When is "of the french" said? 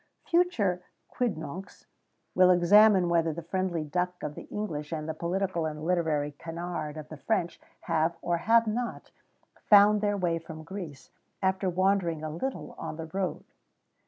6.97-7.61